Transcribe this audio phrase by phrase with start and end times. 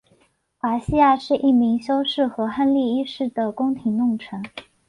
[0.57, 4.41] 华西亚是一名修士和亨利一世的宫廷弄臣。